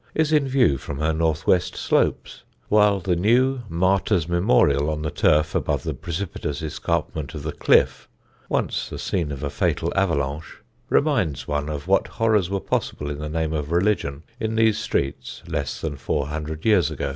[0.15, 5.11] is in view from her north west slopes; while the new martyrs' memorial on the
[5.11, 8.07] turf above the precipitous escarpment of the Cliffe
[8.49, 10.57] (once the scene of a fatal avalanche)
[10.89, 15.43] reminds one of what horrors were possible in the name of religion in these streets
[15.47, 17.09] less than four hundred years ago.